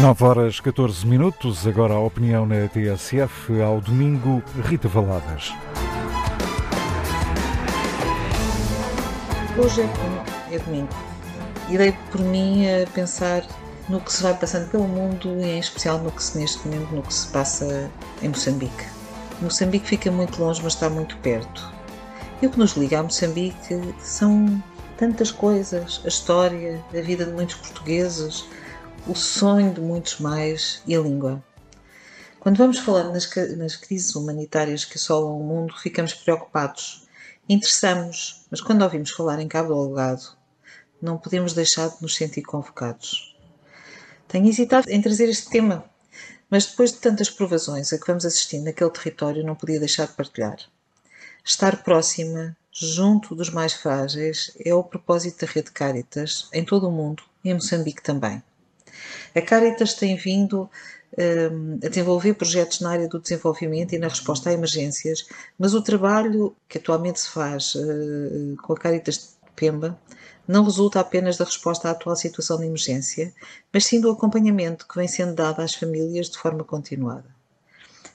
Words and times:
9 0.00 0.24
horas 0.24 0.60
14 0.60 1.04
minutos, 1.04 1.66
agora 1.66 1.94
a 1.94 1.98
opinião 1.98 2.46
na 2.46 2.68
TSF, 2.68 3.60
ao 3.60 3.80
domingo, 3.80 4.40
Rita 4.64 4.86
Valadas. 4.86 5.52
Hoje 9.58 9.80
é, 9.80 10.54
é 10.54 10.58
domingo 10.60 10.88
e 11.68 11.76
dei 11.76 11.92
por 12.12 12.20
mim 12.20 12.64
a 12.68 12.86
pensar 12.86 13.44
no 13.88 14.00
que 14.00 14.12
se 14.12 14.22
vai 14.22 14.34
passando 14.34 14.70
pelo 14.70 14.86
mundo 14.86 15.36
e 15.40 15.44
em 15.44 15.58
especial 15.58 15.98
no 15.98 16.12
que 16.12 16.22
se 16.22 16.38
neste 16.38 16.64
momento 16.68 16.94
no 16.94 17.02
que 17.02 17.12
se 17.12 17.26
passa 17.26 17.90
em 18.22 18.28
Moçambique. 18.28 18.86
Moçambique 19.42 19.88
fica 19.88 20.12
muito 20.12 20.40
longe, 20.40 20.60
mas 20.62 20.74
está 20.74 20.88
muito 20.88 21.16
perto. 21.16 21.72
E 22.40 22.46
o 22.46 22.50
que 22.50 22.58
nos 22.58 22.76
liga 22.76 23.00
a 23.00 23.02
Moçambique 23.02 23.80
são 23.98 24.62
tantas 24.96 25.32
coisas, 25.32 26.00
a 26.04 26.08
história, 26.08 26.80
a 26.96 27.00
vida 27.00 27.24
de 27.24 27.32
muitos 27.32 27.56
portugueses, 27.56 28.44
o 29.08 29.14
sonho 29.14 29.72
de 29.72 29.80
muitos 29.80 30.20
mais 30.20 30.82
e 30.86 30.94
a 30.94 31.00
língua. 31.00 31.42
Quando 32.38 32.58
vamos 32.58 32.78
falando 32.78 33.14
nas, 33.14 33.26
nas 33.56 33.74
crises 33.74 34.14
humanitárias 34.14 34.84
que 34.84 34.98
assolam 34.98 35.40
o 35.40 35.42
mundo, 35.42 35.74
ficamos 35.78 36.12
preocupados, 36.12 37.08
interessamos, 37.48 38.44
mas 38.50 38.60
quando 38.60 38.82
ouvimos 38.82 39.10
falar 39.10 39.40
em 39.40 39.48
Cabo 39.48 39.72
Delgado, 39.72 40.36
não 41.00 41.16
podemos 41.16 41.54
deixar 41.54 41.88
de 41.88 42.02
nos 42.02 42.16
sentir 42.16 42.42
convocados. 42.42 43.34
Tenho 44.28 44.46
hesitado 44.46 44.90
em 44.90 45.00
trazer 45.00 45.30
este 45.30 45.48
tema, 45.48 45.86
mas 46.50 46.66
depois 46.66 46.92
de 46.92 46.98
tantas 46.98 47.30
provações 47.30 47.90
a 47.94 47.98
que 47.98 48.06
vamos 48.06 48.26
assistindo 48.26 48.64
naquele 48.64 48.90
território, 48.90 49.42
não 49.42 49.54
podia 49.54 49.80
deixar 49.80 50.06
de 50.06 50.12
partilhar. 50.12 50.58
Estar 51.42 51.82
próxima, 51.82 52.54
junto 52.70 53.34
dos 53.34 53.48
mais 53.48 53.72
frágeis, 53.72 54.52
é 54.62 54.74
o 54.74 54.84
propósito 54.84 55.46
da 55.46 55.50
Rede 55.50 55.70
Caritas 55.70 56.46
em 56.52 56.62
todo 56.62 56.88
o 56.88 56.92
mundo 56.92 57.22
e 57.42 57.48
em 57.48 57.54
Moçambique 57.54 58.02
também. 58.02 58.42
A 59.34 59.40
Caritas 59.40 59.94
tem 59.94 60.16
vindo 60.16 60.68
um, 61.16 61.78
a 61.84 61.88
desenvolver 61.88 62.34
projetos 62.34 62.80
na 62.80 62.90
área 62.90 63.08
do 63.08 63.20
desenvolvimento 63.20 63.94
e 63.94 63.98
na 63.98 64.08
resposta 64.08 64.50
a 64.50 64.52
emergências, 64.52 65.26
mas 65.58 65.74
o 65.74 65.82
trabalho 65.82 66.54
que 66.68 66.78
atualmente 66.78 67.20
se 67.20 67.30
faz 67.30 67.74
uh, 67.74 68.56
com 68.62 68.72
a 68.72 68.76
Caritas 68.76 69.16
de 69.16 69.50
Pemba 69.56 69.98
não 70.46 70.64
resulta 70.64 71.00
apenas 71.00 71.36
da 71.36 71.44
resposta 71.44 71.88
à 71.88 71.90
atual 71.90 72.16
situação 72.16 72.58
de 72.58 72.64
emergência, 72.64 73.34
mas 73.72 73.84
sim 73.84 74.00
do 74.00 74.10
acompanhamento 74.10 74.88
que 74.88 74.96
vem 74.96 75.06
sendo 75.06 75.34
dado 75.34 75.60
às 75.60 75.74
famílias 75.74 76.30
de 76.30 76.38
forma 76.38 76.64
continuada. 76.64 77.26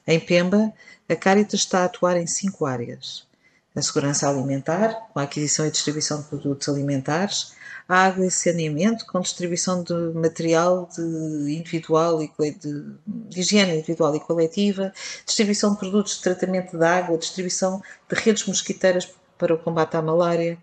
Em 0.07 0.19
Pemba, 0.19 0.73
a 1.07 1.15
Caritas 1.15 1.59
está 1.59 1.81
a 1.81 1.85
atuar 1.85 2.17
em 2.17 2.25
cinco 2.25 2.65
áreas: 2.65 3.27
a 3.75 3.81
segurança 3.81 4.27
alimentar, 4.27 5.09
com 5.13 5.19
a 5.19 5.23
aquisição 5.23 5.65
e 5.65 5.71
distribuição 5.71 6.21
de 6.21 6.27
produtos 6.27 6.67
alimentares, 6.67 7.53
a 7.87 8.05
água 8.05 8.25
e 8.25 8.31
saneamento, 8.31 9.05
com 9.05 9.19
distribuição 9.19 9.83
de 9.83 9.93
material 10.13 10.89
de 10.95 11.01
individual 11.53 12.21
e 12.21 12.31
de, 12.37 12.83
de 13.05 13.39
higiene 13.39 13.77
individual 13.77 14.15
e 14.15 14.19
coletiva, 14.19 14.93
distribuição 15.25 15.73
de 15.73 15.79
produtos 15.79 16.17
de 16.17 16.23
tratamento 16.23 16.77
de 16.77 16.85
água, 16.85 17.17
distribuição 17.17 17.81
de 18.09 18.15
redes 18.15 18.45
mosquiteiras 18.45 19.13
para 19.37 19.53
o 19.53 19.57
combate 19.57 19.95
à 19.95 20.01
malária, 20.01 20.57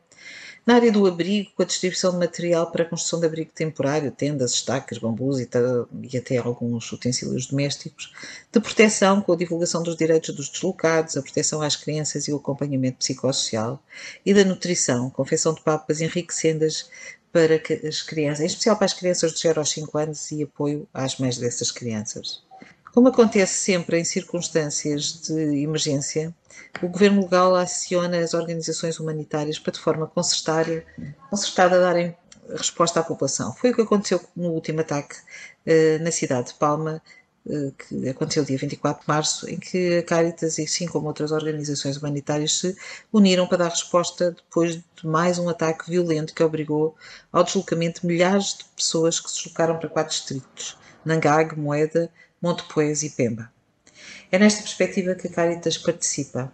na 0.70 0.76
área 0.76 0.92
do 0.92 1.04
abrigo, 1.04 1.50
com 1.56 1.64
a 1.64 1.66
distribuição 1.66 2.12
de 2.12 2.18
material 2.18 2.70
para 2.70 2.84
a 2.84 2.86
construção 2.86 3.18
de 3.18 3.26
abrigo 3.26 3.50
temporário, 3.52 4.12
tendas, 4.12 4.52
estacas, 4.52 4.98
bambus 4.98 5.40
e, 5.40 5.48
e, 6.12 6.16
até 6.16 6.36
alguns 6.36 6.92
utensílios 6.92 7.48
domésticos. 7.48 8.12
De 8.52 8.60
proteção, 8.60 9.20
com 9.20 9.32
a 9.32 9.36
divulgação 9.36 9.82
dos 9.82 9.96
direitos 9.96 10.32
dos 10.32 10.48
deslocados, 10.48 11.16
a 11.16 11.22
proteção 11.22 11.60
às 11.60 11.74
crianças 11.74 12.28
e 12.28 12.32
o 12.32 12.36
acompanhamento 12.36 12.98
psicossocial. 12.98 13.82
E 14.24 14.32
da 14.32 14.44
nutrição, 14.44 15.10
confecção 15.10 15.54
de 15.54 15.60
papas 15.60 16.00
enriquecendas 16.00 16.88
para 17.32 17.60
as 17.88 18.02
crianças, 18.02 18.40
em 18.40 18.46
especial 18.46 18.76
para 18.76 18.86
as 18.86 18.94
crianças 18.94 19.32
de 19.32 19.40
0 19.40 19.58
aos 19.58 19.70
5 19.70 19.98
anos 19.98 20.30
e 20.30 20.44
apoio 20.44 20.86
às 20.94 21.18
mães 21.18 21.36
dessas 21.36 21.72
crianças. 21.72 22.44
Como 22.92 23.08
acontece 23.08 23.54
sempre 23.54 23.98
em 23.98 24.04
circunstâncias 24.04 25.22
de 25.22 25.62
emergência, 25.62 26.34
o 26.82 26.88
governo 26.88 27.22
legal 27.22 27.54
aciona 27.54 28.18
as 28.18 28.34
organizações 28.34 28.98
humanitárias 28.98 29.58
para, 29.58 29.72
de 29.72 29.80
forma 29.80 30.06
concertada, 30.06 30.84
concertada 31.28 31.80
darem 31.80 32.16
resposta 32.48 33.00
à 33.00 33.02
população. 33.02 33.54
Foi 33.54 33.70
o 33.70 33.74
que 33.74 33.82
aconteceu 33.82 34.20
no 34.34 34.50
último 34.50 34.80
ataque 34.80 35.16
uh, 35.16 36.02
na 36.02 36.10
cidade 36.10 36.48
de 36.48 36.54
Palma, 36.54 37.00
uh, 37.46 37.72
que 37.72 38.08
aconteceu 38.08 38.44
dia 38.44 38.58
24 38.58 39.02
de 39.02 39.08
março, 39.08 39.48
em 39.48 39.58
que 39.58 39.98
a 39.98 40.02
Caritas 40.02 40.58
e 40.58 40.64
assim 40.64 40.86
como 40.86 41.06
outras 41.06 41.30
organizações 41.30 41.96
humanitárias 41.96 42.58
se 42.58 42.76
uniram 43.12 43.46
para 43.46 43.58
dar 43.58 43.68
resposta 43.68 44.32
depois 44.32 44.76
de 44.76 44.84
mais 45.04 45.38
um 45.38 45.48
ataque 45.48 45.88
violento 45.88 46.34
que 46.34 46.42
obrigou 46.42 46.96
ao 47.32 47.44
deslocamento 47.44 48.00
de 48.00 48.08
milhares 48.08 48.56
de 48.58 48.64
pessoas 48.76 49.20
que 49.20 49.30
se 49.30 49.36
deslocaram 49.36 49.78
para 49.78 49.88
quatro 49.88 50.12
distritos: 50.12 50.76
Nangague, 51.04 51.56
Moeda, 51.56 52.10
Montepoês 52.42 53.02
e 53.02 53.10
Pemba. 53.10 53.52
É 54.32 54.38
nesta 54.38 54.62
perspectiva 54.62 55.14
que 55.14 55.26
a 55.26 55.30
Caritas 55.30 55.76
participa, 55.76 56.50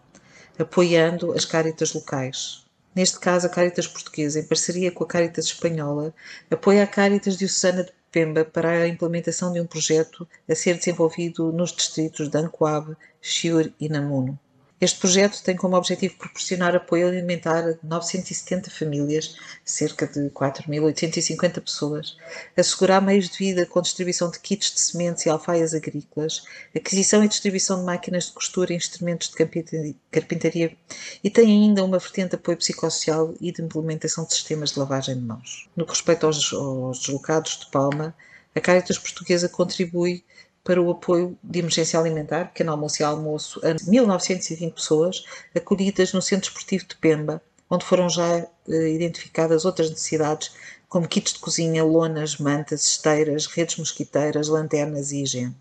apoiando 0.59 1.33
as 1.33 1.45
Caritas 1.45 1.93
locais. 1.93 2.65
Neste 2.95 3.21
caso, 3.21 3.47
a 3.47 3.51
Caritas 3.51 3.87
Portuguesa, 3.87 4.41
em 4.41 4.45
parceria 4.45 4.91
com 4.91 5.05
a 5.05 5.07
Caritas 5.07 5.45
Espanhola, 5.45 6.13
apoia 6.51 6.83
a 6.83 6.87
Caritas 6.87 7.37
Diocesana 7.37 7.85
de 7.85 7.93
Pemba 8.11 8.45
para 8.45 8.71
a 8.71 8.89
implementação 8.89 9.53
de 9.53 9.61
um 9.61 9.67
projeto 9.67 10.27
a 10.49 10.55
ser 10.55 10.77
desenvolvido 10.77 11.53
nos 11.53 11.73
distritos 11.73 12.29
de 12.29 12.39
Ancoabe, 12.39 12.97
Chiur 13.21 13.71
e 13.79 13.89
Namuno. 13.89 14.39
Este 14.79 15.01
projeto 15.01 15.43
tem 15.43 15.57
como 15.57 15.75
objetivo 15.75 16.17
proporcionar 16.17 16.77
apoio 16.77 17.09
alimentar 17.09 17.65
a 17.67 17.75
970 17.83 18.71
famílias, 18.71 19.35
cerca 19.65 20.07
de 20.07 20.29
4.850 20.29 21.63
pessoas, 21.63 22.17
assegurar 22.55 23.01
meios 23.01 23.31
de 23.31 23.39
vida 23.39 23.65
com 23.65 23.81
distribuição 23.81 24.31
de 24.31 24.39
kits 24.39 24.73
de 24.73 24.81
sementes 24.81 25.25
e 25.25 25.31
alfaias 25.31 25.73
agrícolas, 25.73 26.43
aquisição 26.75 27.25
e 27.25 27.29
distribuição 27.29 27.79
de 27.79 27.87
máquinas 27.87 28.27
de 28.27 28.33
costura 28.33 28.75
e 28.75 28.77
instrumentos 28.77 29.31
de 29.31 29.97
carpintaria 30.11 30.77
e 31.25 31.31
tem 31.31 31.47
ainda 31.47 31.83
uma 31.83 31.99
vertente 31.99 32.31
de 32.31 32.37
apoio 32.37 32.59
psicossocial 32.59 33.35
e 33.41 33.51
de 33.51 33.63
implementação 33.63 34.27
de 34.27 34.35
sistemas 34.35 34.73
de 34.73 34.79
lavagem 34.79 35.15
de 35.15 35.23
mãos. 35.23 35.71
No 35.75 35.87
que 35.87 35.93
respeita 35.93 36.27
aos, 36.27 36.53
aos 36.53 36.99
deslocados 36.99 37.61
de 37.61 37.71
Palma, 37.71 38.15
a 38.55 38.61
Caritas 38.61 38.99
Portuguesa 38.99 39.49
contribui 39.49 40.23
para 40.67 40.83
o 40.83 40.91
apoio 40.91 41.39
de 41.45 41.61
emergência 41.61 41.97
alimentar, 41.97 42.47
pequeno 42.47 42.73
almoço 42.73 43.01
e 43.01 43.05
almoço, 43.05 43.61
a 43.65 43.77
1920 43.89 44.75
pessoas 44.75 45.25
acolhidas 45.55 46.13
no 46.13 46.21
Centro 46.21 46.49
Esportivo 46.49 46.85
de 46.89 46.97
Pemba, 46.97 47.41
onde 47.71 47.85
foram 47.85 48.11
já 48.11 48.39
eh, 48.69 48.89
identificadas 48.89 49.65
outras 49.65 49.89
necessidades, 49.89 50.51
como 50.89 51.07
kits 51.07 51.35
de 51.35 51.39
cozinha, 51.39 51.85
lonas, 51.85 52.39
mantas, 52.39 52.85
esteiras, 52.85 53.47
redes 53.47 53.77
mosquiteiras, 53.77 54.49
lanternas 54.49 55.13
e 55.13 55.23
higiene. 55.23 55.57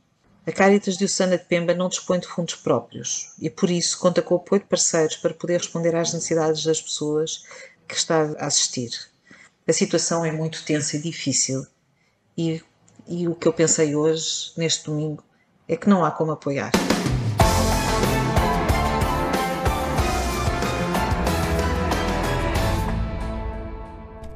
A 0.47 0.51
Caritas 0.51 0.97
Diocesana 0.97 1.37
de 1.37 1.45
Pemba 1.45 1.75
não 1.75 1.87
dispõe 1.87 2.19
de 2.19 2.27
fundos 2.27 2.55
próprios 2.55 3.31
e, 3.39 3.47
por 3.47 3.69
isso, 3.69 3.99
conta 3.99 4.23
com 4.23 4.33
o 4.33 4.37
apoio 4.37 4.61
de 4.61 4.67
parceiros 4.67 5.17
para 5.17 5.35
poder 5.35 5.57
responder 5.57 5.95
às 5.95 6.13
necessidades 6.13 6.63
das 6.63 6.81
pessoas 6.81 7.43
que 7.87 7.95
está 7.95 8.33
a 8.39 8.47
assistir. 8.47 8.89
A 9.67 9.73
situação 9.73 10.25
é 10.25 10.31
muito 10.31 10.65
tensa 10.65 10.97
e 10.97 11.01
difícil 11.01 11.63
e 12.35 12.63
e 13.07 13.27
o 13.27 13.35
que 13.35 13.47
eu 13.47 13.53
pensei 13.53 13.95
hoje, 13.95 14.51
neste 14.57 14.85
domingo, 14.85 15.23
é 15.67 15.75
que 15.75 15.89
não 15.89 16.03
há 16.03 16.11
como 16.11 16.31
apoiar. 16.31 16.71